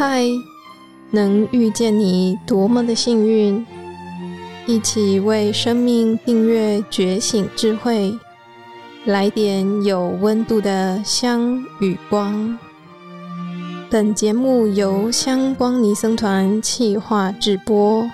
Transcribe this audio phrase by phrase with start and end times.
[0.00, 0.24] 嗨，
[1.10, 3.66] 能遇见你多么的幸运！
[4.66, 8.18] 一起为生命订阅觉醒智慧，
[9.04, 12.58] 来点有温度的香与光。
[13.90, 18.08] 本节目由香光尼僧团企划制播。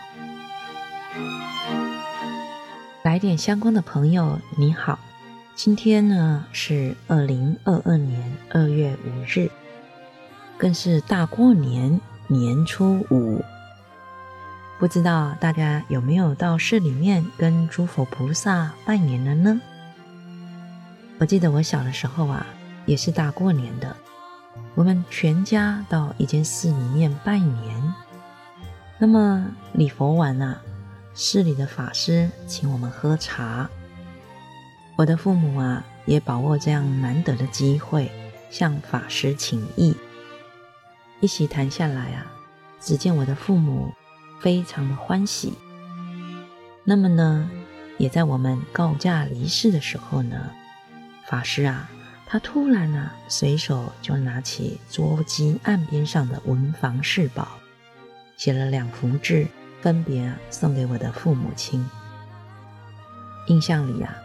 [3.05, 4.99] 来点香光的朋友，你好，
[5.55, 9.49] 今天呢是二零二二年二月五日，
[10.59, 13.45] 更是大过年年初五。
[14.79, 19.61] 不知道大家有没有到寺里面跟诸佛菩萨拜年了呢？
[21.19, 22.47] 我记得我小的时候啊，
[22.85, 23.97] 也是大过年的，
[24.75, 27.95] 我们全家到一间寺里面拜年。
[28.99, 30.61] 那么礼佛完啊。
[31.19, 33.71] 寺里的法师请我们喝茶，
[34.99, 38.13] 我的父母啊也把握这样难得的机会
[38.51, 39.97] 向法师请益。
[41.21, 42.27] 一席谈下来啊，
[42.81, 43.93] 只见我的父母
[44.41, 45.55] 非常的欢喜。
[46.85, 47.51] 那么呢，
[47.99, 50.51] 也在我们告假离世的时候呢，
[51.27, 51.89] 法师啊，
[52.27, 57.49] 他突然啊，随手就拿起桌机案边上的文房四宝，
[58.37, 59.47] 写了两幅字。
[59.83, 61.89] 分别啊送给我的父母亲。
[63.47, 64.17] 印象里啊，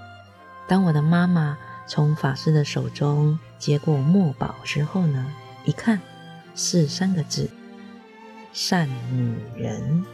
[0.68, 1.56] 当我的妈妈
[1.86, 5.32] 从法师的手中接过墨宝之后呢，
[5.66, 6.02] 一看
[6.56, 7.50] 是三个字
[8.54, 10.06] “善女人”，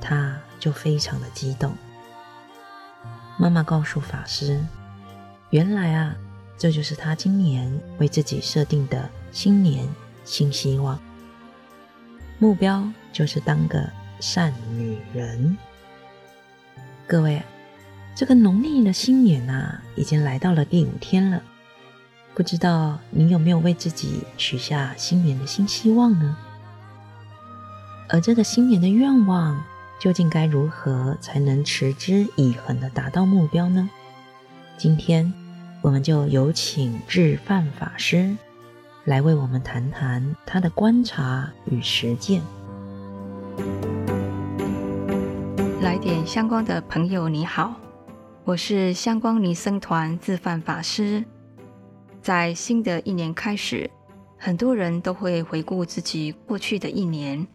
[0.00, 1.72] 她就非常的激动。
[3.38, 4.64] 妈妈告诉法师，
[5.50, 6.16] 原来啊，
[6.58, 9.88] 这就是她今年为自己设定的新年
[10.24, 11.00] 新希望，
[12.38, 13.88] 目标就是当个。
[14.18, 15.58] 善女人，
[17.06, 17.42] 各位，
[18.14, 21.42] 这个农历的新年啊，已经来到了第五天了。
[22.36, 26.36] 不知道你有没有为自己许下新年的新希望呢？
[28.10, 29.64] 而这个新年的愿望，
[29.98, 33.88] 究竟该如何才能持之以恒地达到目标呢？
[34.76, 35.32] 今天，
[35.80, 38.36] 我们就有请智范法师
[39.04, 42.42] 来为我们谈谈他的观察与实践。
[45.80, 47.74] 来点香光的朋友，你好，
[48.44, 51.24] 我是香光尼僧团智范法师。
[52.26, 53.88] 在新的一年开始，
[54.36, 57.46] 很多人都会回顾自己过去的一年，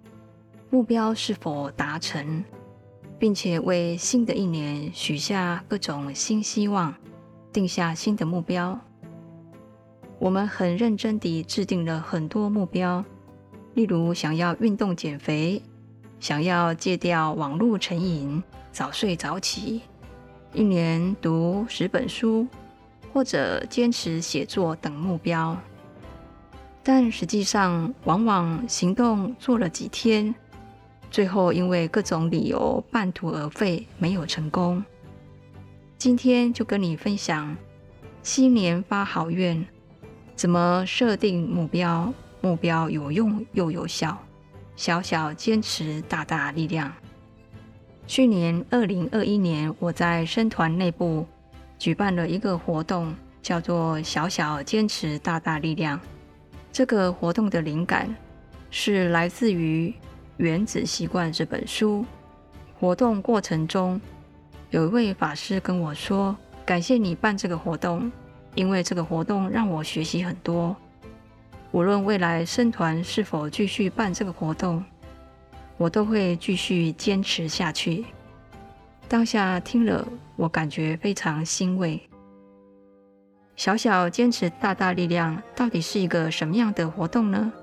[0.70, 2.42] 目标是否达成，
[3.20, 6.96] 并且为新的一年许下各种新希望，
[7.52, 8.80] 定下新的目标。
[10.18, 13.04] 我们很认真地制定了很多目标，
[13.74, 15.62] 例如想要运动减肥。
[16.22, 19.82] 想要戒掉网络成瘾，早睡早起，
[20.54, 22.48] 一年读十本书，
[23.14, 25.58] 或者坚持写作等目标，
[26.84, 30.34] 但实际上往往行动做了几天，
[31.10, 34.84] 最后因为各种理由半途而废，没有成功。
[35.98, 37.56] 今天就跟你分享，
[38.24, 39.64] 新年发好愿，
[40.36, 42.12] 怎么设定目标，
[42.42, 44.18] 目标有用又有效。
[44.76, 46.92] 小小坚持，大大力量。
[48.08, 51.28] 去年二零二一年，我在生团内部
[51.82, 53.12] 举办了一个活动，
[53.42, 56.00] 叫做“小小坚持，大大力量”。
[56.72, 58.16] 这个活动的灵感
[58.70, 59.90] 是来自于
[60.38, 62.06] 《原子习惯》这本书。
[62.80, 64.00] 活动过程中，
[64.70, 68.12] 有一位法师跟我说：“感谢你办这个活动，
[68.54, 70.76] 因为这个活动让我学习很多。”
[71.74, 74.86] 无论未来僧团是否继续办这个活动，
[75.78, 78.06] 我都会继续坚持下去。
[79.08, 80.08] 当下听了，
[80.42, 82.02] 我感觉非常欣慰。
[83.56, 87.54] 小小坚持，大大力量，到底是一个什么样的活动呢？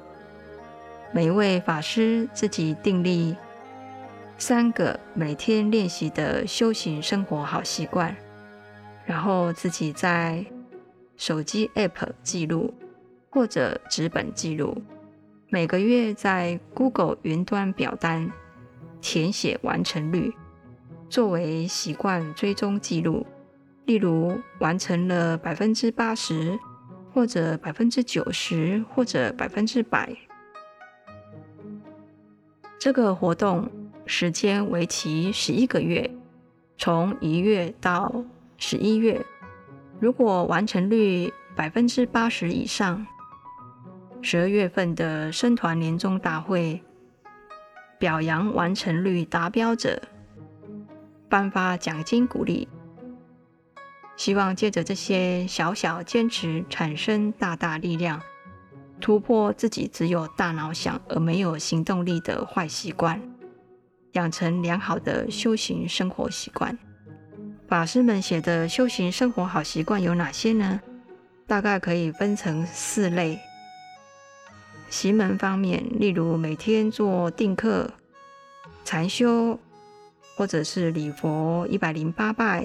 [1.13, 3.35] 每位法师自己订立
[4.37, 8.15] 三个每天练习的修行生活好习惯，
[9.05, 10.47] 然后自己在
[11.17, 12.73] 手机 App 记录。
[13.31, 14.83] 或者纸本记录，
[15.51, 18.33] 每个月在 Google 云端表单
[19.03, 20.33] 填写完成率，
[21.09, 23.27] 作为习惯追踪记录。
[23.87, 26.59] 例如完成了百分之八十，
[27.15, 30.15] 或者百分之九十，或者百分之百。
[32.79, 33.71] 这个活动
[34.05, 36.11] 时间为期十一个月，
[36.77, 38.25] 从一月到
[38.59, 39.25] 十一月。
[39.99, 43.07] 如果完成率百分之八十以上，
[44.21, 46.83] 十二月份的生团年终大会，
[47.99, 50.01] 表扬完成率达标者，
[51.29, 52.69] 颁发奖金鼓励。
[54.17, 58.21] 希望借着这些小小坚持，产生大大力量，
[59.01, 63.23] 突破自己只有大脑想而没有行动力的坏习惯，
[64.13, 66.77] 养成良好的修行生活习惯。
[67.69, 70.81] 法师们写的修行生活好习惯有哪些呢？
[71.47, 73.39] 大概可以分成四类。
[74.91, 77.93] 行门方面，例如每天做定课、
[78.85, 79.61] 禅修，
[80.39, 82.65] 或者是礼佛一百零八拜、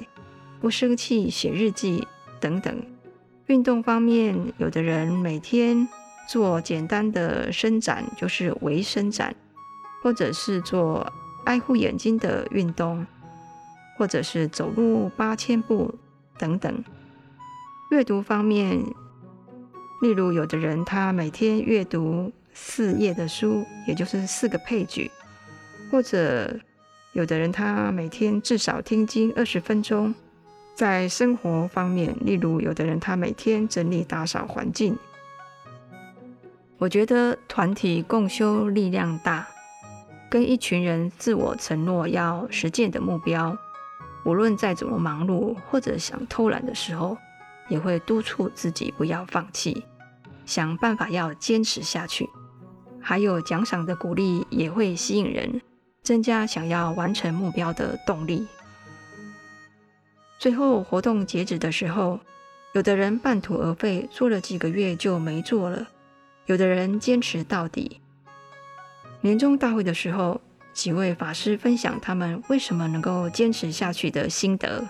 [0.61, 2.07] 不生气、写日记
[2.39, 2.85] 等等。
[3.47, 5.87] 运动方面，有的人每天
[6.29, 9.35] 做简单的伸展，就是微伸展，
[10.03, 11.11] 或者是做
[11.45, 13.03] 爱护眼睛的运动，
[13.97, 15.95] 或者是走路八千步
[16.37, 16.83] 等等。
[17.89, 18.79] 阅读方面，
[20.03, 25.09] 例如有的人他每天阅读四页的书，也就是四个配举，
[25.89, 26.55] 或者
[27.13, 30.13] 有的人他每天至少听经二十分钟。
[30.75, 34.97] 在生活方面，例如有的人他每天整理打扫环境，
[36.79, 39.47] 我觉得团体共修力量大，
[40.31, 43.55] 跟一群人自我承诺要实践的目标，
[44.25, 47.15] 无论再怎么忙碌或者想偷懒的时候，
[47.69, 49.85] 也会督促自己不要放弃，
[50.47, 52.27] 想办法要坚持下去。
[52.99, 55.61] 还有奖赏的鼓励也会吸引人，
[56.03, 58.45] 增加想要完成目标的动力。
[60.37, 62.19] 最后活动截止的时候，
[62.73, 65.85] 有的人半途而废，做了几个月就没做了；
[66.45, 68.01] 有的人坚持到底。
[69.21, 70.41] 年终大会的时候，
[70.73, 74.83] 几位法师分享他们为什么能够坚持下去的心得。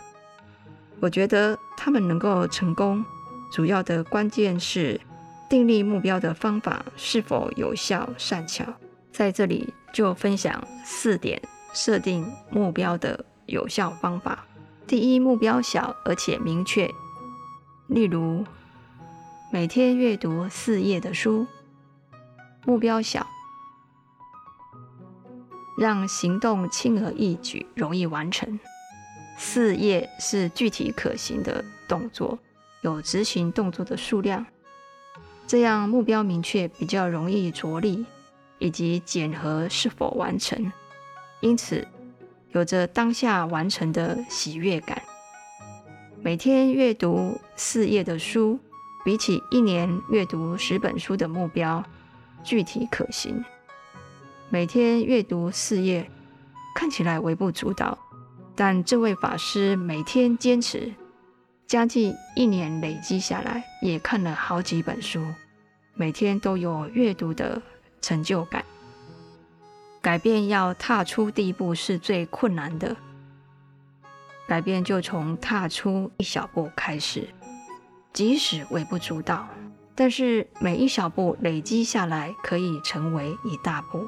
[1.00, 3.06] 我觉得他们能够成功，
[3.52, 5.00] 主要的关键是
[5.50, 8.66] 订立目标的方法是否有效善巧。
[9.12, 11.42] 在这里就分享四点
[11.74, 14.46] 设定目标的有效方法。
[14.86, 16.92] 第一，目标小而且明确，
[17.88, 18.44] 例如
[19.52, 21.48] 每天阅读四页的书，
[22.66, 23.26] 目标小，
[25.78, 28.60] 让行动轻而易举，容易完成。
[29.38, 32.38] 四页是具体可行的动作，
[32.82, 34.46] 有执行动作的数量，
[35.48, 38.06] 这样目标明确，比较容易着力，
[38.64, 40.72] 以及检核是否完成。
[41.42, 41.86] 因此，
[42.54, 45.02] 有着当下完成的喜悦感。
[46.22, 48.58] 每天阅读四页的书，
[49.04, 51.84] 比起一年阅读十本书的目标，
[52.42, 53.44] 具体可行。
[54.50, 56.10] 每天阅读四页，
[56.74, 57.98] 看起来微不足道，
[58.56, 60.94] 但这位法师每天坚持，
[61.68, 65.22] 将近一年累积下来，也看了好几本书，
[65.96, 67.62] 每天都有阅读的
[68.04, 68.64] 成就感。
[70.02, 72.96] 改变要踏出第一步是最困难的，
[74.46, 77.30] 改变就从踏出一小步开始，
[78.12, 79.48] 即使微不足道，
[79.96, 84.06] 但是每一小步累积下来，可以成为一大步，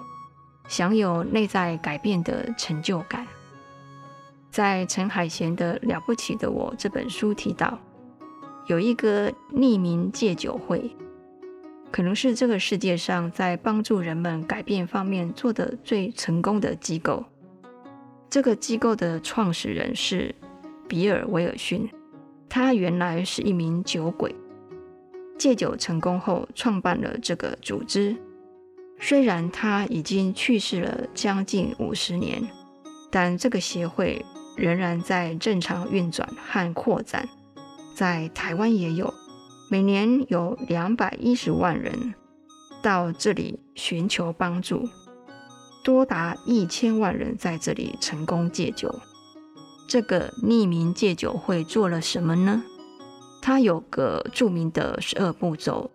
[0.68, 3.26] 享有内在改变的成就感。
[4.52, 7.80] 在陈海贤的《了不起的我》这本书提到，
[8.68, 10.94] 有一个匿名戒酒会。
[11.96, 17.24] 可能是这个世界上在帮助人们改变方面做得最成功的机构。
[18.30, 20.36] 这个机构的创始人是
[20.90, 21.90] 比尔·威尔逊，
[22.50, 24.36] 他原来是一名酒鬼，
[25.38, 28.14] 戒酒成功后创办了这个组织。
[29.00, 32.46] 虽然他已经去世了将近五十年，
[33.10, 34.22] 但这个协会
[34.58, 37.26] 仍然在正常运转和扩展，
[37.96, 39.14] 在台湾也有。
[39.70, 42.14] 每年有两百一十万人
[42.84, 44.88] 到这里寻求帮助，
[45.84, 48.94] 多达一千万人在这里成功戒酒。
[49.88, 52.64] 这个匿名戒酒会做了什么呢？
[53.42, 55.90] 它有个著名的十二步骤。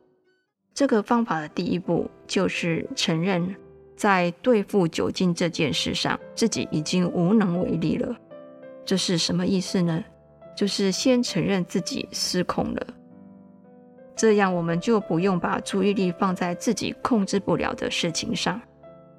[0.74, 3.54] 这个方法的第一步就是承认，
[3.96, 8.16] 在对付酒精这件事上，自己已经无能为力了。
[8.84, 10.02] 这是什么意思呢？
[10.56, 12.86] 就是先承认自己失控了。
[14.20, 18.60] 这样我们就不用把注意力放在自己控制不了的事情上，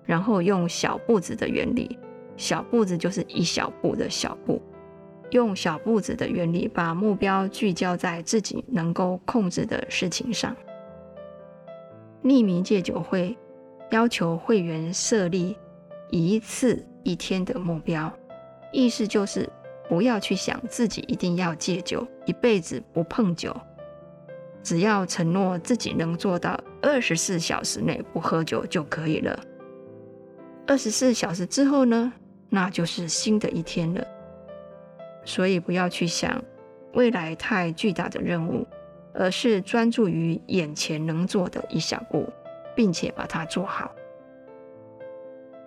[0.04, 1.98] 然后用小步子的原理，
[2.38, 4.62] 小步子就是一小步的小步，
[5.32, 10.56] 用小步子的原理把目标聚焦在自己能够控制的事情上。
[12.24, 13.36] 匿名戒酒会
[13.90, 15.58] 要求会员设立
[16.12, 18.14] 一次一天的目标，
[18.72, 19.50] 意思就是
[19.90, 23.52] 不要去想自己一定要戒酒，一辈子不碰酒。
[24.64, 29.40] 只要承诺自己能做到二十四小时内不喝酒就可以了。
[30.68, 32.14] 二十四小时之后呢？
[32.50, 34.06] 那就是新的一天了。
[35.24, 36.44] 所以不要去想
[36.94, 38.68] 未来太巨大的任务，
[39.14, 42.28] 而是专注于眼前能做的一小步，
[42.76, 43.92] 并且把它做好。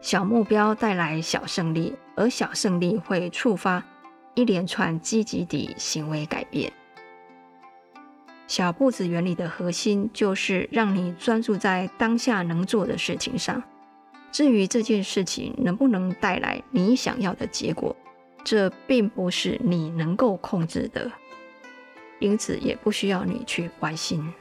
[0.00, 3.82] 小目标带来小胜利，而小胜利会触发
[4.34, 6.70] 一连串积极的行为改变。
[8.46, 13.62] 小步子原理的核心就是让你专注在当下能做的事情上。
[14.30, 17.94] 至于这件事情能不能带来你想要的结果，
[18.44, 21.10] 这并不是你能够控制的，
[22.18, 24.32] 因此也不需要你去关心。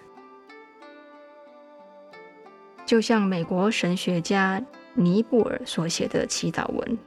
[2.86, 4.62] 就像美国神学家
[4.94, 6.98] 尼布尔所写的祈祷文：“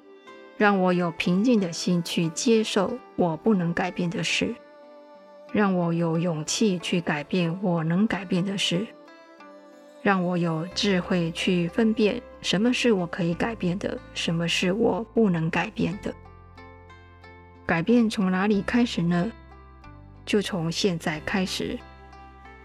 [0.56, 4.54] 让我有平静的心去接受我不能改变的事。”
[5.56, 8.86] 让我有勇气去改变我能改变的事，
[10.02, 16.14] 让我有智慧去分辨什么是我可以改变的，什么是我不能改变的。
[17.64, 19.32] 改变从哪里开始呢？
[20.26, 21.78] 就从现在开始。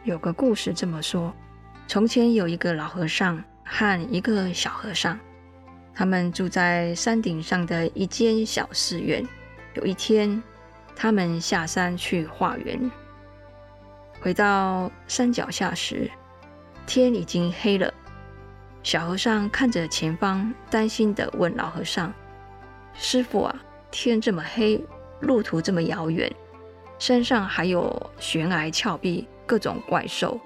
[0.03, 1.33] 有个故事这么说：
[1.87, 5.17] 从前有一个老和尚和一个小和尚，
[5.95, 9.25] 他们住在山顶上的一间小寺院。
[9.75, 10.43] 有一天，
[11.01, 12.91] 他们下山去化缘，
[14.21, 16.07] 回到山脚下时，
[16.85, 17.91] 天已经黑了。
[18.83, 22.13] 小和尚看着前方，担心地问老和尚
[22.93, 23.55] ：“师傅啊，
[23.89, 24.79] 天这么黑，
[25.21, 26.31] 路途这么遥远，
[26.99, 30.39] 山上还有悬崖峭壁，各种怪兽，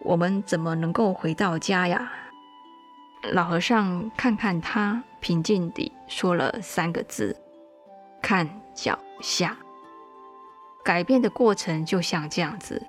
[0.00, 2.12] 我们怎么能够回到家呀？”
[3.32, 7.34] 老和尚看看他，平静地说了三个字
[8.20, 9.56] ：“看脚下。”
[10.86, 12.80] 改变的过程就像这样子，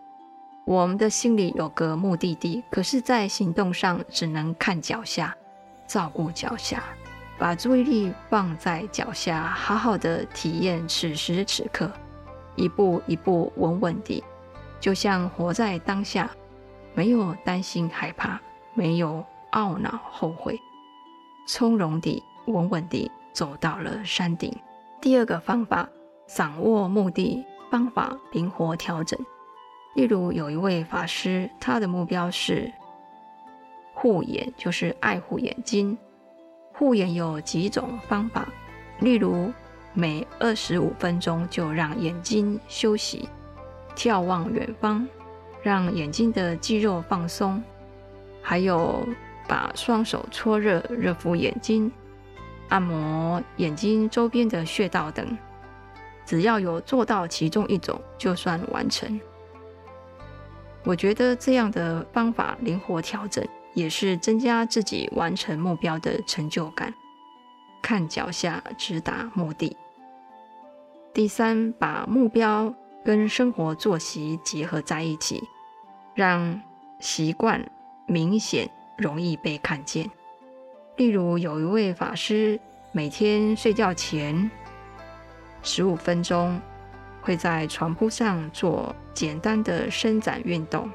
[0.65, 5.35] 我们的心里有个目的地，可是，在行动上只能看脚下，
[5.87, 6.83] 照顾脚下，
[7.39, 11.91] 把注意力放在脚下，好好的体验此时此刻，
[12.55, 14.23] 一步一步稳稳地，
[14.79, 16.29] 就像活在当下，
[16.93, 18.39] 没有担心害怕，
[18.75, 20.55] 没有懊恼后悔，
[21.47, 24.55] 从容地、稳稳地走到了山顶。
[25.01, 25.89] 第二个方法，
[26.27, 27.43] 掌握目的。
[27.69, 29.19] 方法灵活调整，
[29.95, 32.71] 例如有一位法师，他的目标是
[33.93, 35.97] 护眼，就是爱护眼睛。
[36.73, 38.47] 护眼有几种方法，
[38.99, 39.51] 例如
[39.93, 43.27] 每二十五分钟就让眼睛休息，
[43.95, 45.07] 眺望远方，
[45.63, 47.61] 让眼睛的肌肉放松，
[48.41, 49.03] 还有
[49.47, 51.91] 把双手搓热，热敷眼睛，
[52.69, 55.37] 按摩眼睛周边的穴道等。
[56.27, 59.19] 只要有做到其中一种，就算完成。
[60.83, 66.93] 我觉得这样的方法灵活调整，也是增加自己完成目标的成就感。
[67.81, 69.77] 看脚下，直达目的。
[71.13, 72.73] 第三，把目标
[73.05, 75.41] 跟生活作息结合在一起，
[76.13, 76.61] 让
[76.99, 77.71] 习惯
[78.05, 80.11] 明显、容易被看见。
[80.97, 82.59] 例如，有一位法师
[82.91, 84.51] 每天睡觉前。
[85.61, 86.59] 十五分钟
[87.21, 90.89] 会在床铺上做简单的伸展运动。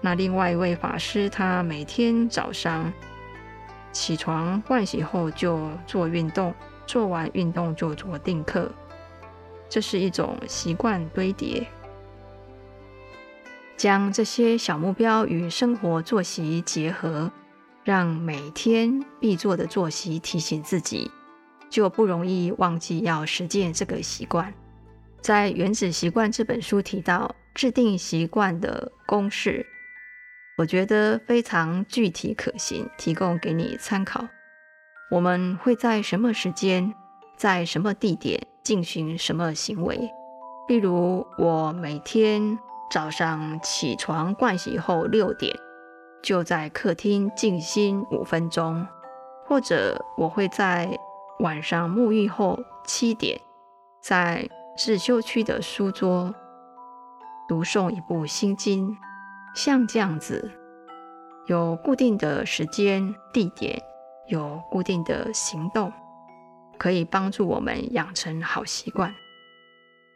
[0.00, 2.92] 那另外一位法师，他每天早上
[3.92, 6.54] 起床盥洗后就做运动，
[6.86, 8.70] 做完运动就做定课。
[9.68, 11.66] 这是一种习惯堆叠，
[13.76, 17.32] 将这些小目标与生活作息结合，
[17.82, 21.10] 让每天必做的作息提醒自己。
[21.68, 24.52] 就不容易忘记要实践这个习惯。
[25.20, 29.66] 在《原子习惯》这本书提到制定习惯的公式，
[30.56, 34.24] 我觉得非常具体可行，提供给你参考。
[35.10, 36.94] 我们会在什么时间，
[37.36, 39.98] 在什么地点进行什么行为？
[40.68, 42.58] 例如，我每天
[42.90, 45.52] 早上起床盥洗后六点，
[46.22, 48.86] 就在客厅静心五分钟，
[49.44, 50.96] 或者我会在。
[51.40, 53.40] 晚上沐浴后七点，
[54.02, 56.34] 在自修区的书桌
[57.46, 58.96] 读诵一部心经，
[59.54, 60.50] 像这样子，
[61.46, 63.82] 有固定的时间、地点，
[64.28, 65.92] 有固定的行动，
[66.78, 69.14] 可以帮助我们养成好习惯。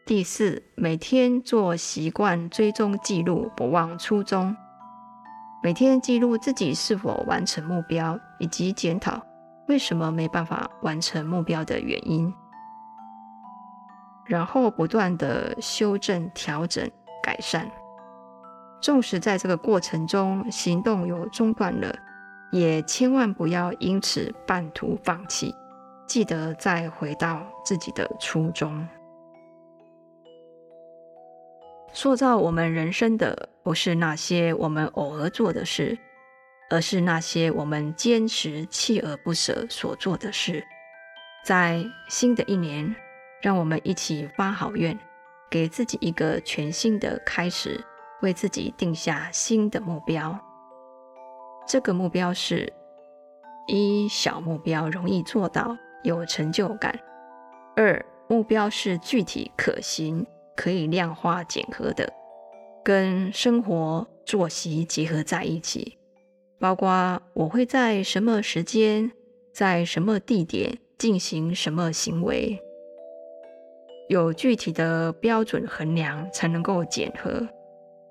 [0.06, 4.56] 第四，每天做习惯追踪记录，不忘初衷。
[5.62, 9.29] 每天记录自己是否完成目标，以及检讨。
[9.70, 12.34] 为什么没办法完成目标的原因，
[14.24, 16.90] 然后不断的修正、调整、
[17.22, 17.70] 改善。
[18.80, 21.94] 纵使在这个过程中行动有中断了，
[22.50, 25.54] 也千万不要因此半途放弃，
[26.04, 28.88] 记得再回到自己的初衷。
[31.92, 35.96] 塑造我们人生的不是那些我们偶尔做的事，
[36.70, 40.64] 而是那些我们坚持、锲而不舍所做的事。
[41.44, 42.94] 在新的一年，
[43.42, 44.98] 让我们一起发好愿，
[45.50, 47.84] 给自己一个全新的开始，
[48.22, 50.38] 为自己定下新的目标。
[51.66, 52.72] 这个目标是：
[53.66, 56.92] 一、小目标容易做到，有成就感；
[57.76, 60.26] 二、目标是具体可行。
[60.56, 62.12] 可以量化检核的，
[62.84, 65.96] 跟生活作息结合在一起，
[66.60, 69.10] 包括我会在什么时间，
[69.50, 72.60] 在什么地点进行什么行为，
[74.10, 77.48] 有具体的标准衡量才能够检核。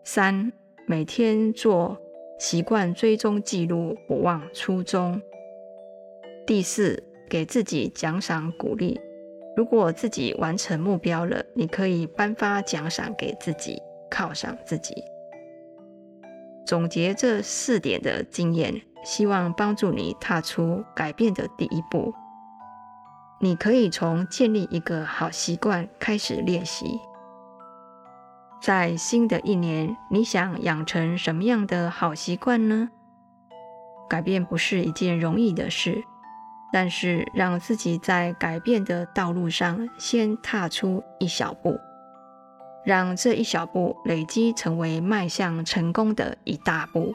[0.03, 0.51] 三，
[0.87, 1.95] 每天做
[2.39, 5.21] 习惯追踪记录，不忘初衷。
[6.47, 8.99] 第四，给自己奖赏鼓励。
[9.55, 13.79] 如果自己完成目标了，你可以颁发奖赏给自己，
[14.09, 14.95] 犒赏自己。
[16.69, 22.13] 总结这四点的经验，希望帮助你踏出改变的第一步。
[23.39, 26.99] 你可以从建立一个好习惯开始练习。
[28.61, 32.91] 在新的一年，你想养成什么样的好习惯呢？
[34.07, 36.03] 改变不是一件容易的事。
[36.71, 41.79] 但是，让自己在改变的道路上先踏出一小步，
[42.85, 47.13] 让这一小步累积成为迈向成功的一大步。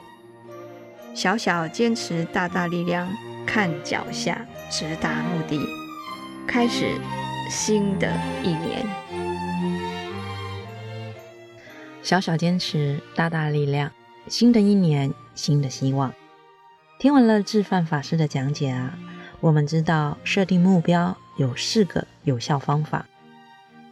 [1.14, 3.09] 小小坚持，大大力量。
[3.47, 5.61] 看脚下，直达目的。
[6.47, 6.99] 开始
[7.50, 8.11] 新的
[8.42, 8.87] 一年。
[12.02, 13.92] 小小坚持，大大力量。
[14.28, 16.12] 新的一年，新的希望。
[16.99, 18.99] 听完了智范法师的讲解啊。
[19.40, 23.04] 我们知道设定目标有四个有效方法，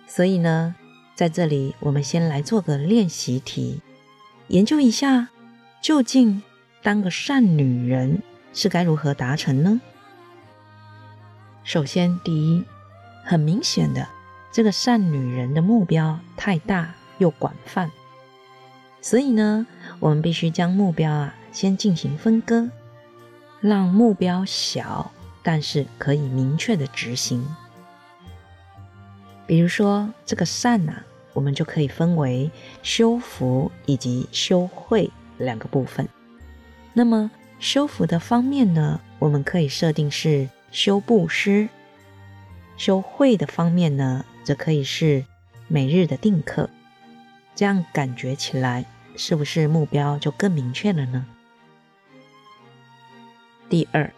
[0.06, 0.74] 所以呢，
[1.14, 3.80] 在这里我们先来做个练习题，
[4.48, 5.28] 研究一下
[5.80, 6.42] 究竟
[6.82, 8.22] 当个善女人
[8.52, 9.80] 是该如何达成呢？
[11.64, 12.64] 首先，第一，
[13.24, 14.08] 很明显的，
[14.50, 17.90] 这个善女人的目标太大又广泛，
[19.00, 19.66] 所以呢，
[20.00, 22.70] 我们必须将目标啊先进行分割，
[23.60, 25.10] 让目标小。
[25.44, 27.44] 但是可以明确的执行，
[29.46, 32.50] 比如说这个善呐、啊，我们就可以分为
[32.82, 36.08] 修福以及修慧两个部分。
[36.94, 41.68] 那么修福的方面呢，我们可以设定是修布施；
[42.76, 45.24] 修慧的方面呢，则可以是
[45.68, 46.68] 每日的定课。
[47.54, 48.84] 这样感觉起来，
[49.16, 51.26] 是不是目标就更明确了呢？
[53.68, 54.12] 第二。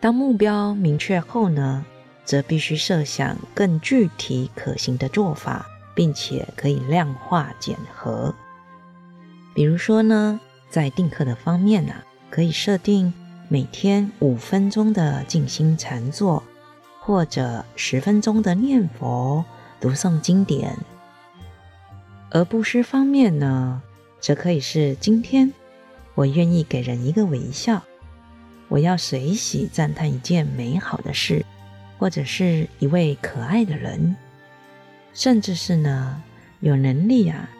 [0.00, 1.84] 当目标明确后呢，
[2.24, 8.34] 则必须设想更具体可行的做法，并且可以量化检核。
[9.54, 11.94] 比如说呢，在定课的方面呢、
[12.30, 13.12] 可以设定
[13.48, 16.42] 每天五分钟的静心禅坐，
[17.00, 19.44] 或者十分钟的念佛、
[19.80, 20.76] 读诵经典。
[22.30, 23.82] 而布施方面呢，
[24.20, 25.52] 则可以是今天
[26.14, 27.82] 我愿意给人一个微笑。
[28.68, 31.44] 我要随喜赞叹一件美好的事，
[32.00, 34.16] 或者是一位可爱的人，
[35.12, 36.22] 甚至是呢，
[36.60, 37.50] 有能力啊，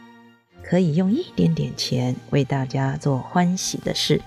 [0.62, 4.18] 可以用一点点钱为大家做欢喜的事，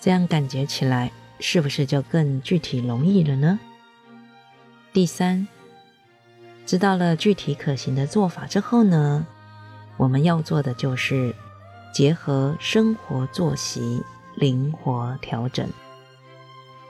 [0.00, 3.60] 这样感觉起来是不是就更具体容易了呢？
[4.92, 5.46] 第三，
[6.66, 9.24] 知道了具体可行的做法之后呢，
[9.96, 11.32] 我们要做的就是
[11.94, 14.02] 结合生活作息，
[14.34, 15.68] 灵活调整。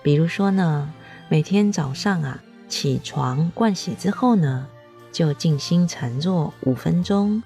[0.02, 0.90] 比如说呢，
[1.30, 4.66] 每天早上啊起床盥洗之后呢，
[5.12, 7.40] 就静心禅坐五分钟，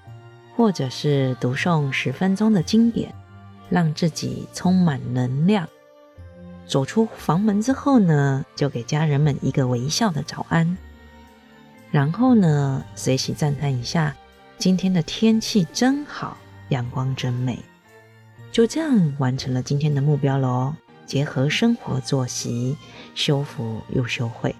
[0.55, 3.13] 或者是读诵十分钟的经典，
[3.69, 5.69] 让自己充满能量。
[6.65, 10.75] 走出房门之后呢，就给家人们一个微笑的早安。
[11.91, 14.15] 然后呢，随喜赞叹一下
[14.57, 16.35] 今天的天气真好，
[16.69, 17.59] 阳光真美。
[18.51, 20.75] 就这样完成了今天的目标了哦。
[21.05, 22.77] 结合生活作息，
[23.13, 24.55] 修福又修慧。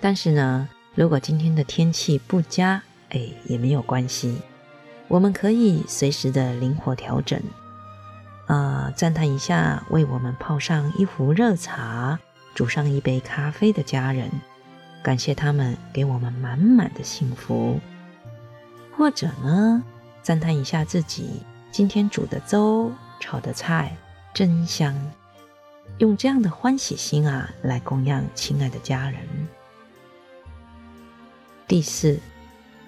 [0.00, 4.36] 但是呢，如果今天的天气不佳，哎，也没有关系，
[5.08, 7.40] 我们可以随时的灵活调整。
[8.46, 12.18] 啊、呃，赞叹一下为我们泡上一壶热茶、
[12.54, 14.30] 煮上一杯咖啡的家人，
[15.02, 17.78] 感谢他们给我们满满的幸福。
[18.96, 19.82] 或者呢，
[20.22, 23.96] 赞叹一下自己今天煮的粥、炒的菜。
[24.34, 24.94] 真香！
[25.98, 29.20] 用这样的欢喜心啊，来供养亲爱的家人。
[31.68, 32.18] 第四，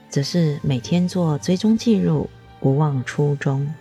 [0.08, 2.30] 则是每天做追踪记录，
[2.60, 3.72] 不忘初衷。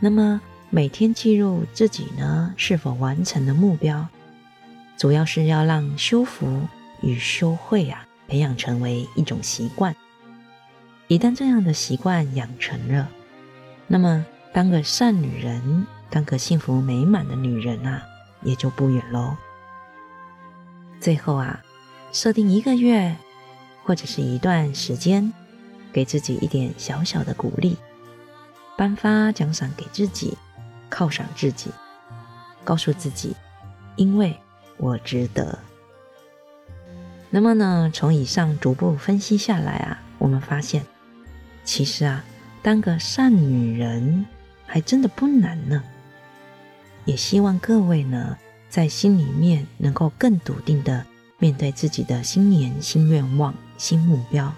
[0.00, 4.06] 那么每天记录自己呢是否完成了目标，
[4.96, 6.62] 主要是要让修福
[7.00, 9.94] 与修慧啊培养成为一种习惯。
[11.06, 13.08] 一旦这样的习惯养成了，
[13.86, 18.00] 那么当个善女人，当个幸福美满的女人啊，
[18.44, 19.36] 也就不远喽。
[21.00, 21.60] 最后啊，
[22.12, 23.16] 设定一个月。
[23.86, 25.30] 或者是一段时间，
[25.92, 27.76] 给自己一点小小的鼓励，
[28.78, 30.38] 颁发奖赏给自己，
[30.90, 31.70] 犒赏自己，
[32.64, 33.36] 告诉自己，
[33.96, 34.34] 因为
[34.78, 35.58] 我值得。
[37.28, 40.86] 那么呢，从以上逐步分析下来啊，我们发现，
[41.62, 42.24] 其实啊，
[42.62, 44.24] 当个善女人
[44.64, 45.84] 还真的不难呢。
[47.04, 48.36] 也希望各位呢，
[48.68, 51.04] 在心里面能够更笃定的
[51.38, 53.54] 面对自己的新年新愿望。
[53.76, 54.54] 新目标，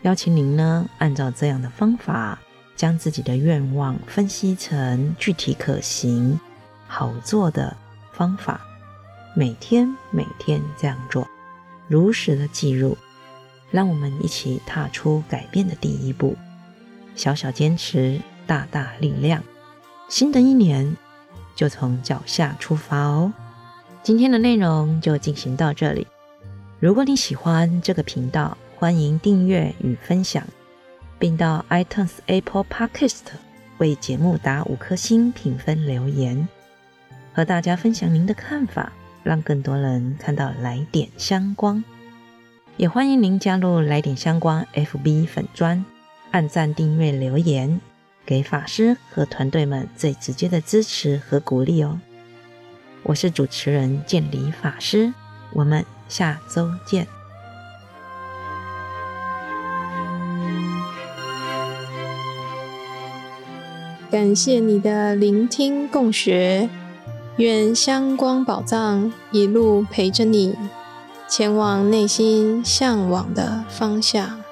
[0.00, 2.38] 邀请您呢，按照这样的方法，
[2.74, 6.40] 将自己的愿望分析成具体可行、
[6.88, 7.76] 好做的
[8.14, 8.62] 方法，
[9.34, 11.28] 每天每天这样做，
[11.86, 12.96] 如实的记录，
[13.70, 16.34] 让我们一起踏出改变的第一步。
[17.14, 19.42] 小小坚持，大大力量。
[20.08, 20.96] 新的一年
[21.54, 23.32] 就从脚下出发哦。
[24.02, 26.06] 今天的内容就进行到这里。
[26.78, 30.46] 如果你喜欢这个频道，欢迎订阅与分享，
[31.18, 33.22] 并到 iTunes Apple Podcast
[33.78, 36.46] 为节目打五颗星评分留言，
[37.32, 38.92] 和大家分享您的看法，
[39.24, 41.82] 让更多人看到来点相关。
[42.76, 45.84] 也欢迎您加入来点相关 FB 粉专，
[46.30, 47.80] 按赞、订阅、留言，
[48.26, 52.00] 给法师和团队们最直接的支持和鼓励哦。
[53.04, 55.14] 我是主持人建理法师，
[55.52, 55.86] 我们。
[56.08, 57.04] 下周见。
[64.08, 66.70] 感谢你的聆听共学，
[67.38, 70.54] 愿香光宝藏一路陪着你，
[71.26, 74.45] 前往内心向往的方向。